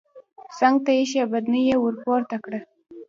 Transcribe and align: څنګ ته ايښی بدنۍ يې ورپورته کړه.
څنګ 0.57 0.75
ته 0.85 0.91
ايښی 0.97 1.21
بدنۍ 1.31 1.61
يې 1.69 1.75
ورپورته 1.79 2.35
کړه. 2.43 2.59